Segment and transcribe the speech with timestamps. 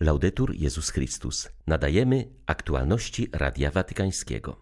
[0.00, 1.48] Laudetur Jezus Chrystus.
[1.66, 4.60] Nadajemy aktualności Radia Watykańskiego.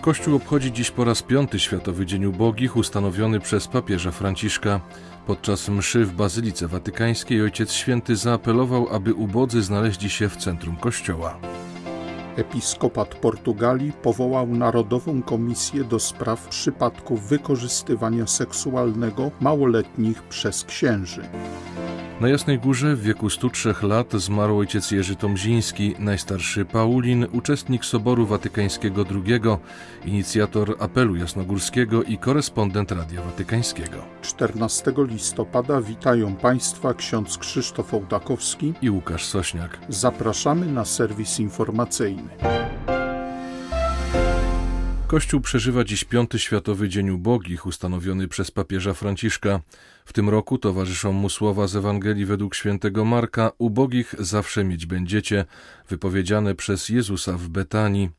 [0.00, 4.80] Kościół obchodzi dziś po raz piąty Światowy Dzień Ubogich, ustanowiony przez papieża Franciszka.
[5.26, 11.61] Podczas mszy w Bazylice Watykańskiej Ojciec Święty zaapelował, aby ubodzy znaleźli się w centrum Kościoła.
[12.36, 21.22] Episkopat Portugalii powołał Narodową Komisję do spraw przypadków wykorzystywania seksualnego małoletnich przez księży.
[22.22, 28.26] Na Jasnej Górze w wieku 103 lat zmarł ojciec Jerzy Tomziński, najstarszy Paulin, uczestnik Soboru
[28.26, 29.40] Watykańskiego II,
[30.04, 34.04] inicjator apelu jasnogórskiego i korespondent Radia Watykańskiego.
[34.22, 39.78] 14 listopada witają Państwa ksiądz Krzysztof Ołdakowski i Łukasz Sośniak.
[39.88, 42.28] Zapraszamy na serwis informacyjny.
[45.12, 49.60] Kościół przeżywa dziś piąty Światowy Dzień Ubogich, ustanowiony przez papieża Franciszka.
[50.04, 55.44] W tym roku towarzyszą mu słowa z Ewangelii według świętego Marka: Ubogich zawsze mieć będziecie,
[55.88, 58.10] wypowiedziane przez Jezusa w Betanii.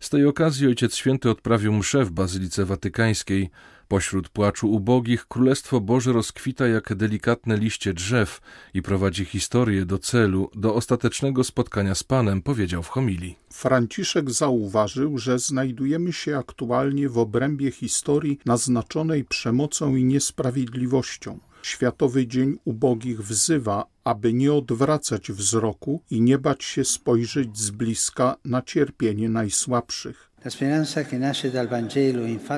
[0.00, 3.50] Z tej okazji Ojciec Święty odprawił mszę w Bazylice Watykańskiej.
[3.92, 8.40] Pośród płaczu ubogich Królestwo Boże rozkwita jak delikatne liście drzew
[8.74, 13.38] i prowadzi historię do celu, do ostatecznego spotkania z Panem, powiedział w homilii.
[13.50, 21.38] Franciszek zauważył, że znajdujemy się aktualnie w obrębie historii naznaczonej przemocą i niesprawiedliwością.
[21.62, 28.36] Światowy Dzień Ubogich wzywa, aby nie odwracać wzroku i nie bać się spojrzeć z bliska
[28.44, 30.31] na cierpienie najsłabszych.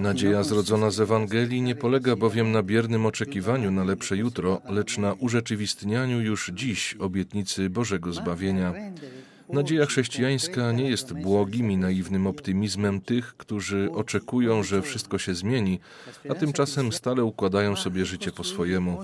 [0.00, 5.12] Nadzieja zrodzona z Ewangelii nie polega bowiem na biernym oczekiwaniu na lepsze jutro, lecz na
[5.12, 8.74] urzeczywistnianiu już dziś obietnicy Bożego zbawienia.
[9.48, 15.80] Nadzieja chrześcijańska nie jest błogim i naiwnym optymizmem tych, którzy oczekują, że wszystko się zmieni,
[16.30, 18.98] a tymczasem stale układają sobie życie po swojemu.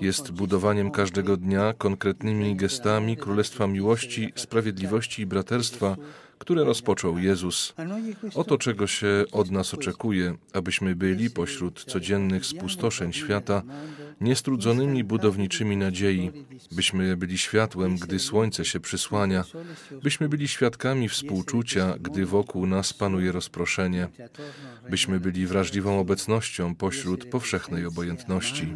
[0.00, 5.96] Jest budowaniem każdego dnia konkretnymi gestami Królestwa Miłości, Sprawiedliwości i Braterstwa,
[6.38, 7.74] które rozpoczął Jezus.
[8.34, 13.62] Oto czego się od nas oczekuje, abyśmy byli pośród codziennych spustoszeń świata
[14.20, 16.30] niestrudzonymi budowniczymi nadziei,
[16.72, 19.44] byśmy byli światłem, gdy słońce się przysłania,
[20.02, 24.08] byśmy byli świadkami współczucia, gdy wokół nas panuje rozproszenie,
[24.90, 28.68] byśmy byli wrażliwą obecnością pośród powszechnej obojętności.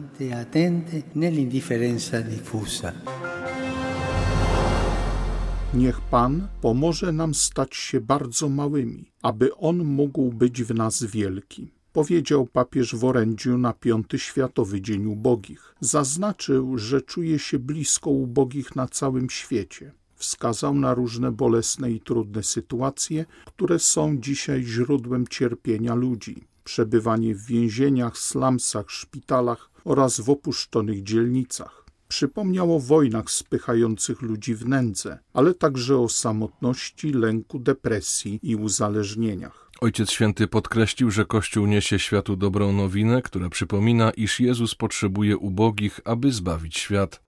[5.74, 11.72] Niech Pan pomoże nam stać się bardzo małymi, aby On mógł być w nas wielki.
[11.92, 15.74] Powiedział papież w orędziu na Piąty Światowy Dzień Ubogich.
[15.80, 19.92] Zaznaczył, że czuje się blisko ubogich na całym świecie.
[20.14, 26.44] Wskazał na różne bolesne i trudne sytuacje, które są dzisiaj źródłem cierpienia ludzi.
[26.64, 31.79] Przebywanie w więzieniach, slumsach, szpitalach oraz w opuszczonych dzielnicach.
[32.10, 39.70] Przypomniał o wojnach spychających ludzi w nędzę, ale także o samotności, lęku, depresji i uzależnieniach.
[39.80, 46.00] Ojciec Święty podkreślił, że Kościół niesie światu dobrą nowinę, która przypomina, iż Jezus potrzebuje ubogich,
[46.04, 47.22] aby zbawić świat.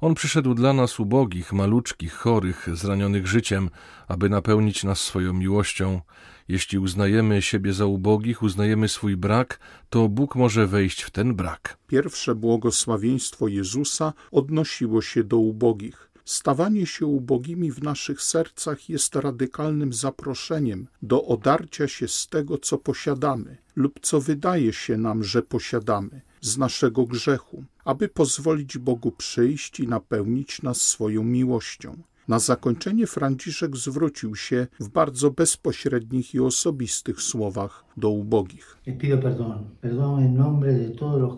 [0.00, 3.70] On przyszedł dla nas ubogich, maluczkich, chorych, zranionych życiem,
[4.08, 6.00] aby napełnić nas swoją miłością.
[6.48, 9.60] Jeśli uznajemy siebie za ubogich, uznajemy swój brak,
[9.90, 11.78] to Bóg może wejść w ten brak.
[11.86, 16.08] Pierwsze błogosławieństwo Jezusa odnosiło się do ubogich.
[16.24, 22.78] Stawanie się ubogimi w naszych sercach jest radykalnym zaproszeniem do odarcia się z tego, co
[22.78, 29.80] posiadamy lub co wydaje się nam, że posiadamy, z naszego grzechu, aby pozwolić Bogu przyjść
[29.80, 32.02] i napełnić nas swoją miłością.
[32.28, 38.78] Na zakończenie Franciszek zwrócił się w bardzo bezpośrednich i osobistych słowach do ubogich.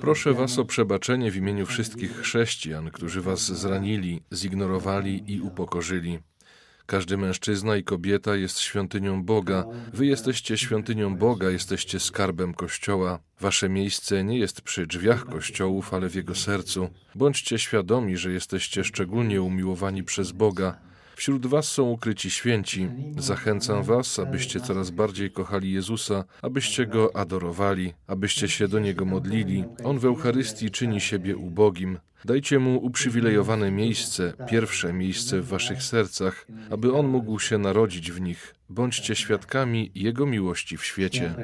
[0.00, 6.18] Proszę Was o przebaczenie w imieniu wszystkich chrześcijan, którzy Was zranili, zignorowali i upokorzyli.
[6.90, 9.64] Każdy mężczyzna i kobieta jest świątynią Boga.
[9.92, 13.18] Wy jesteście świątynią Boga, jesteście skarbem Kościoła.
[13.40, 16.88] Wasze miejsce nie jest przy drzwiach kościołów, ale w jego sercu.
[17.14, 20.78] Bądźcie świadomi, że jesteście szczególnie umiłowani przez Boga.
[21.20, 22.88] Wśród Was są ukryci święci.
[23.19, 29.64] Zachęcam Was, abyście coraz bardziej kochali Jezusa, abyście Go adorowali, abyście się do Niego modlili.
[29.84, 31.99] On w Eucharystii czyni siebie ubogim.
[32.25, 38.20] Dajcie Mu uprzywilejowane miejsce, pierwsze miejsce w Waszych sercach, aby On mógł się narodzić w
[38.20, 38.55] nich.
[38.69, 41.34] Bądźcie świadkami Jego miłości w świecie.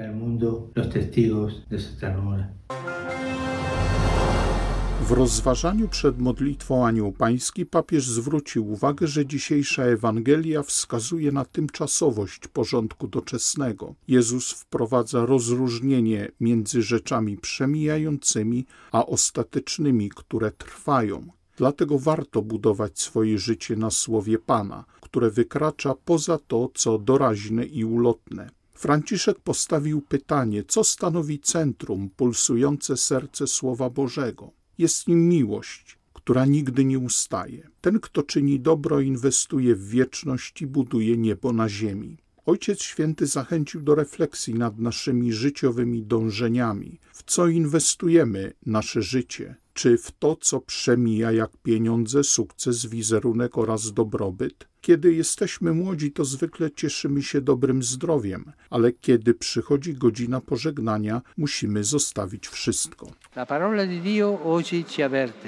[5.01, 12.49] W rozważaniu przed modlitwą Anioł Pański papież zwrócił uwagę, że dzisiejsza Ewangelia wskazuje na tymczasowość
[12.49, 13.95] porządku doczesnego.
[14.09, 21.27] Jezus wprowadza rozróżnienie między rzeczami przemijającymi, a ostatecznymi, które trwają.
[21.57, 27.85] Dlatego warto budować swoje życie na słowie Pana, które wykracza poza to, co doraźne i
[27.85, 28.51] ulotne.
[28.75, 34.51] Franciszek postawił pytanie, co stanowi centrum pulsujące serce Słowa Bożego.
[34.79, 37.69] Jest nim miłość, która nigdy nie ustaje.
[37.81, 42.17] Ten, kto czyni dobro, inwestuje w wieczność i buduje niebo na ziemi.
[42.47, 49.99] Ojciec Święty zachęcił do refleksji nad naszymi życiowymi dążeniami, w co inwestujemy nasze życie, czy
[49.99, 54.69] w to, co przemija jak pieniądze, sukces, wizerunek oraz dobrobyt.
[54.87, 61.85] Kiedy jesteśmy młodzi, to zwykle cieszymy się dobrym zdrowiem, ale kiedy przychodzi godzina pożegnania, musimy
[61.85, 63.07] zostawić wszystko.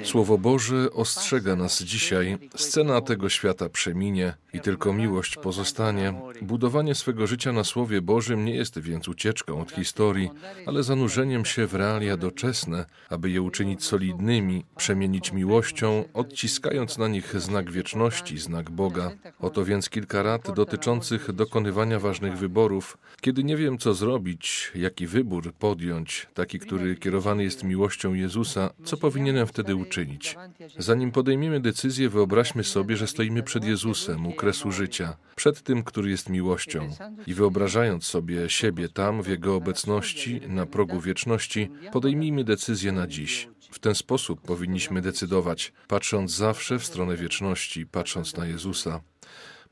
[0.03, 2.37] Słowo Boże ostrzega nas dzisiaj.
[2.55, 6.13] Scena tego świata przeminie i tylko miłość pozostanie.
[6.41, 10.29] Budowanie swego życia na Słowie Bożym nie jest więc ucieczką od historii,
[10.65, 17.41] ale zanurzeniem się w realia doczesne, aby je uczynić solidnymi, przemienić miłością, odciskając na nich
[17.41, 19.11] znak wieczności, znak Boga.
[19.39, 22.97] Oto więc kilka rad dotyczących dokonywania ważnych wyborów.
[23.21, 28.97] Kiedy nie wiem, co zrobić, jaki wybór podjąć, taki, który kierowany jest miłością Jezusa, co
[28.97, 30.35] powinienem wtedy uczynić?
[30.77, 36.09] Zanim podejmiemy decyzję, wyobraźmy sobie, że stoimy przed Jezusem u kresu życia, przed tym, który
[36.09, 36.89] jest miłością.
[37.27, 43.47] I wyobrażając sobie siebie tam, w Jego obecności, na progu wieczności, podejmijmy decyzję na dziś.
[43.71, 49.01] W ten sposób powinniśmy decydować, patrząc zawsze w stronę wieczności, patrząc na Jezusa.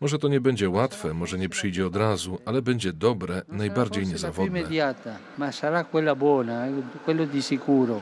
[0.01, 4.63] Może to nie będzie łatwe, może nie przyjdzie od razu, ale będzie dobre, najbardziej niezawodne.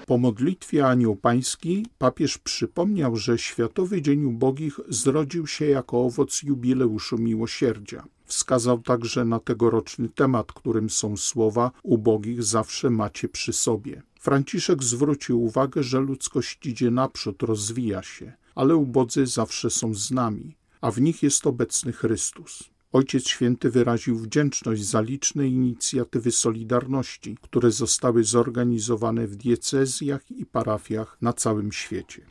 [0.07, 7.17] Po modlitwie Anioł Pański papież przypomniał, że Światowy Dzień Ubogich zrodził się jako owoc jubileuszu
[7.17, 8.03] miłosierdzia.
[8.25, 14.01] Wskazał także na tegoroczny temat, którym są słowa ubogich zawsze macie przy sobie.
[14.19, 20.55] Franciszek zwrócił uwagę, że ludzkość idzie naprzód, rozwija się, ale ubodzy zawsze są z nami
[20.85, 22.63] a w nich jest obecny Chrystus.
[22.91, 31.17] Ojciec Święty wyraził wdzięczność za liczne inicjatywy Solidarności, które zostały zorganizowane w diecezjach i parafiach
[31.21, 32.21] na całym świecie.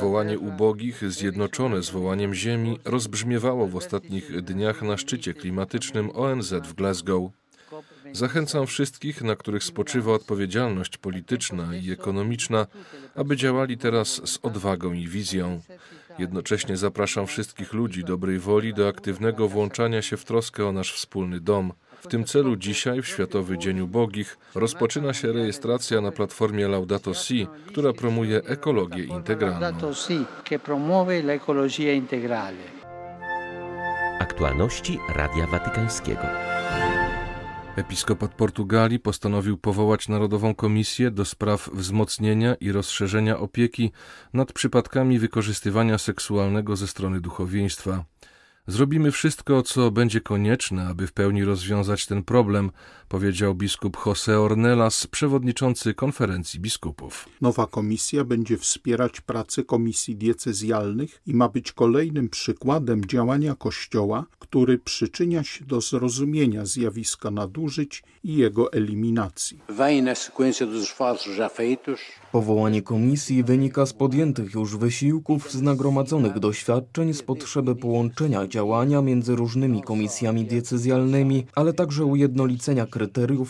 [0.00, 6.74] Wołanie ubogich, zjednoczone z wołaniem ziemi, rozbrzmiewało w ostatnich dniach na szczycie klimatycznym ONZ w
[6.74, 7.30] Glasgow.
[8.12, 12.66] Zachęcam wszystkich, na których spoczywa odpowiedzialność polityczna i ekonomiczna,
[13.14, 15.60] aby działali teraz z odwagą i wizją.
[16.18, 21.40] Jednocześnie zapraszam wszystkich ludzi dobrej woli do aktywnego włączania się w troskę o nasz wspólny
[21.40, 21.72] dom.
[22.00, 27.46] W tym celu dzisiaj, w Światowy Dzień Ubogich, rozpoczyna się rejestracja na platformie Laudato Si,
[27.66, 29.66] która promuje ekologię integralną.
[34.20, 36.22] Aktualności Radia Watykańskiego.
[37.78, 43.92] Episkopat Portugalii postanowił powołać Narodową Komisję do spraw wzmocnienia i rozszerzenia opieki
[44.32, 48.04] nad przypadkami wykorzystywania seksualnego ze strony duchowieństwa.
[48.66, 52.70] Zrobimy wszystko, co będzie konieczne, aby w pełni rozwiązać ten problem,
[53.08, 57.28] powiedział biskup José Ornelas, przewodniczący konferencji biskupów.
[57.40, 64.78] Nowa komisja będzie wspierać pracę komisji diecezjalnych i ma być kolejnym przykładem działania Kościoła, który
[64.78, 69.60] przyczynia się do zrozumienia zjawiska nadużyć i jego eliminacji.
[72.32, 79.36] Powołanie komisji wynika z podjętych już wysiłków, z nagromadzonych doświadczeń, z potrzeby połączenia działania między
[79.36, 82.97] różnymi komisjami diecezjalnymi, ale także ujednolicenia kryteriów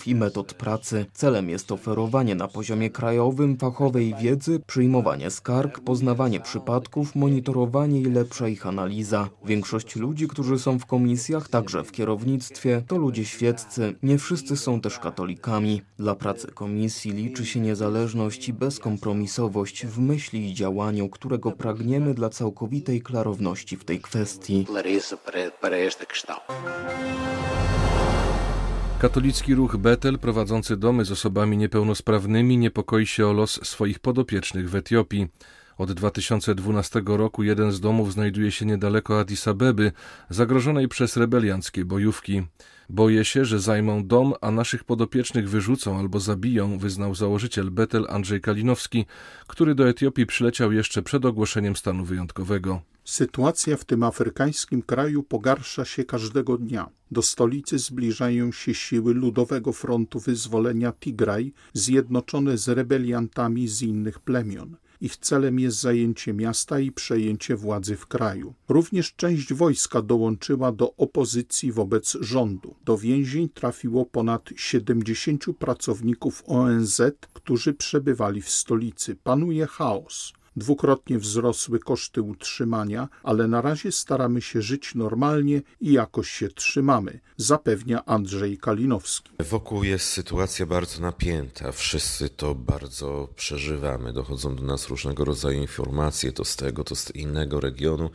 [0.06, 1.06] i metod pracy.
[1.12, 8.48] Celem jest oferowanie na poziomie krajowym fachowej wiedzy, przyjmowanie skarg, poznawanie przypadków, monitorowanie i lepsza
[8.48, 9.28] ich analiza.
[9.44, 13.94] Większość ludzi, którzy są w komisjach, także w kierownictwie, to ludzie świeccy.
[14.02, 15.82] Nie wszyscy są też katolikami.
[15.98, 22.28] Dla pracy komisji liczy się niezależność i bezkompromisowość w myśli i działaniu, którego pragniemy dla
[22.30, 24.66] całkowitej klarowności w tej kwestii.
[29.00, 34.74] Katolicki ruch Betel, prowadzący domy z osobami niepełnosprawnymi, niepokoi się o los swoich podopiecznych w
[34.74, 35.28] Etiopii.
[35.76, 39.92] Od 2012 roku jeden z domów znajduje się niedaleko Addis Abeby,
[40.30, 42.42] zagrożonej przez rebelianckie bojówki.
[42.88, 48.40] Boję się, że zajmą dom, a naszych podopiecznych wyrzucą albo zabiją, wyznał założyciel Betel Andrzej
[48.40, 49.06] Kalinowski,
[49.46, 52.82] który do Etiopii przyleciał jeszcze przed ogłoszeniem stanu wyjątkowego.
[53.08, 56.90] Sytuacja w tym afrykańskim kraju pogarsza się każdego dnia.
[57.10, 64.76] Do stolicy zbliżają się siły Ludowego Frontu Wyzwolenia Tigraj, zjednoczone z rebeliantami z innych plemion.
[65.00, 68.54] Ich celem jest zajęcie miasta i przejęcie władzy w kraju.
[68.68, 72.74] Również część wojska dołączyła do opozycji wobec rządu.
[72.84, 77.00] Do więzień trafiło ponad 70 pracowników ONZ,
[77.32, 79.16] którzy przebywali w stolicy.
[79.16, 80.32] Panuje chaos.
[80.58, 87.20] Dwukrotnie wzrosły koszty utrzymania, ale na razie staramy się żyć normalnie i jakoś się trzymamy,
[87.36, 89.30] zapewnia Andrzej Kalinowski.
[89.38, 91.72] Wokół jest sytuacja bardzo napięta.
[91.72, 94.12] Wszyscy to bardzo przeżywamy.
[94.12, 98.10] Dochodzą do nas różnego rodzaju informacje, to z tego, to z innego regionu,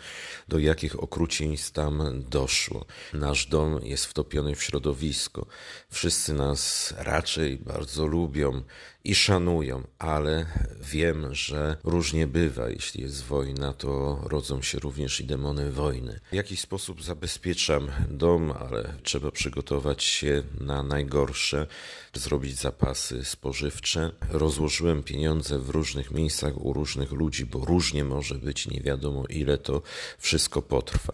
[0.48, 2.86] do jakich okrucieństw tam doszło.
[3.14, 5.46] Nasz dom jest wtopiony w środowisko.
[5.90, 8.62] Wszyscy nas raczej bardzo lubią
[9.06, 10.46] i szanują, ale
[10.82, 12.70] wiem, że różnie bywa.
[12.70, 16.20] Jeśli jest wojna, to rodzą się również i demony wojny.
[16.32, 21.68] W jakiś sposób zabezpieczam dom, ale trzeba przygotować się na najgorsze,
[22.14, 24.12] zrobić zapasy spożywcze.
[24.30, 29.58] Rozłożyłem pieniądze w różnych miejscach u różnych ludzi, bo różnie może być, nie wiadomo ile
[29.58, 29.82] to
[30.20, 31.14] wszystko potrwa.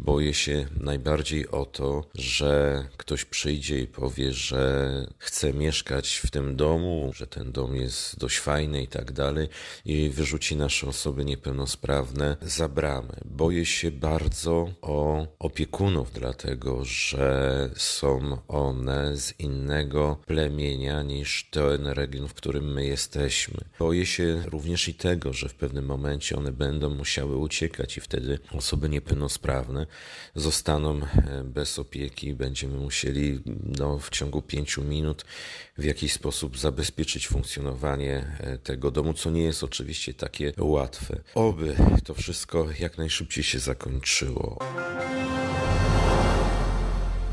[0.00, 4.88] Boję się najbardziej o to, że ktoś przyjdzie i powie, że
[5.18, 9.48] chce mieszkać w tym domu, że ten dom jest dość fajny i tak dalej,
[9.84, 13.20] i wyrzuci nasze osoby niepełnosprawne za bramę.
[13.24, 22.28] Boję się bardzo o opiekunów, dlatego że są one z innego plemienia niż ten region,
[22.28, 23.60] w którym my jesteśmy.
[23.78, 28.38] Boję się również i tego, że w pewnym momencie one będą musiały uciekać i wtedy
[28.52, 29.87] osoby niepełnosprawne
[30.34, 32.34] zostaną e, bez opieki.
[32.34, 33.40] Będziemy musieli
[33.78, 35.24] no, w ciągu pięciu minut
[35.78, 41.20] w jakiś sposób zabezpieczyć funkcjonowanie e, tego domu, co nie jest oczywiście takie łatwe.
[41.34, 44.58] Oby to wszystko jak najszybciej się zakończyło.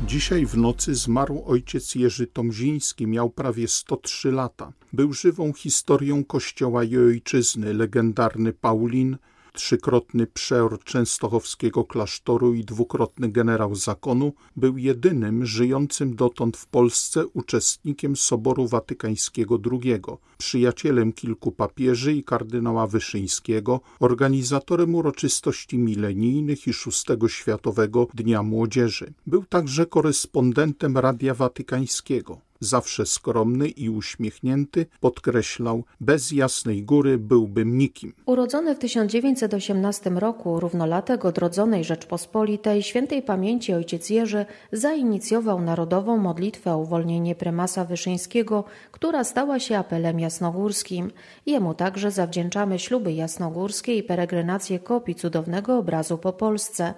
[0.06, 4.72] Dzisiaj w nocy zmarł ojciec Jerzy Tomziński, miał prawie 103 lata.
[4.92, 9.16] Był żywą historią kościoła i ojczyzny, legendarny Paulin,
[9.56, 18.16] trzykrotny przeor częstochowskiego klasztoru i dwukrotny generał zakonu, był jedynym żyjącym dotąd w Polsce uczestnikiem
[18.16, 20.00] Soboru Watykańskiego II,
[20.38, 29.12] przyjacielem kilku papieży i kardynała Wyszyńskiego, organizatorem uroczystości milenijnych i szóstego Światowego Dnia Młodzieży.
[29.26, 38.12] Był także korespondentem Radia Watykańskiego zawsze skromny i uśmiechnięty, podkreślał, bez Jasnej Góry byłbym nikim.
[38.26, 46.78] Urodzony w 1918 roku, równolatek odrodzonej Rzeczpospolitej, świętej pamięci ojciec Jerzy zainicjował narodową modlitwę o
[46.78, 51.10] uwolnienie prymasa Wyszyńskiego, która stała się apelem jasnogórskim.
[51.46, 56.94] Jemu także zawdzięczamy śluby jasnogórskie i peregrinację kopii cudownego obrazu po Polsce.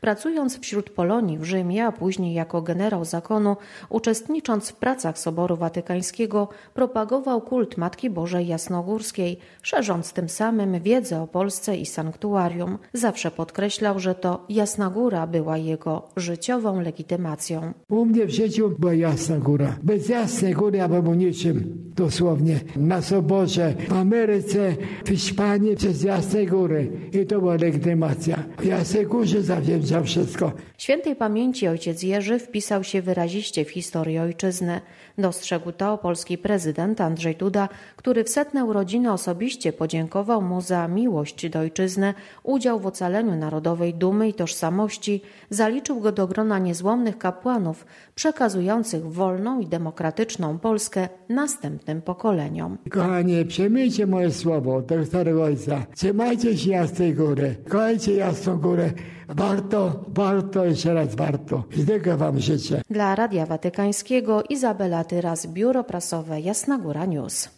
[0.00, 3.56] Pracując wśród Polonii w Rzymie, a później jako generał zakonu,
[3.88, 11.26] uczestnicząc w pracach Soboru Watykańskiego, propagował kult Matki Bożej Jasnogórskiej, szerząc tym samym wiedzę o
[11.26, 12.78] Polsce i sanktuarium.
[12.92, 17.72] Zawsze podkreślał, że to Jasna Góra była jego życiową legitymacją.
[17.90, 19.76] U mnie w życiu była Jasna Góra.
[19.82, 22.60] Bez Jasnej Góry ja bym niczym, dosłownie.
[22.76, 26.90] Na Soborze, w Ameryce, w Hiszpanii przez Jasnej Góry.
[27.12, 28.36] I to była legitymacja.
[28.58, 30.52] W Jasnej Górze zawdzięczam za wszystko.
[30.78, 34.80] Świętej pamięci ojciec Jerzy wpisał się wyraziście w historię ojczyzny.
[35.18, 41.48] Dostrzegł to polski prezydent Andrzej Duda, który w setne urodziny osobiście podziękował mu za miłość
[41.48, 47.86] do ojczyzny, udział w ocaleniu narodowej dumy i tożsamości, zaliczył go do grona niezłomnych kapłanów,
[48.20, 52.78] przekazujących wolną i demokratyczną Polskę następnym pokoleniom.
[52.90, 55.86] Kochanie, przemyjcie moje słowo do starego ojca.
[55.94, 57.56] Trzymajcie się Jasnej Góry.
[57.68, 58.90] Kochajcie Jasną Górę.
[59.28, 61.64] Warto, warto, jeszcze raz warto.
[61.76, 62.82] I tego Wam życzę.
[62.90, 67.48] Dla Radia Watykańskiego Izabela Tyras, Biuro Prasowe Jasna Góra News.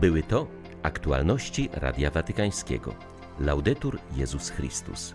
[0.00, 0.46] Były to
[0.82, 2.94] aktualności Radia Watykańskiego.
[3.40, 5.14] Laudetur Jezus Chrystus.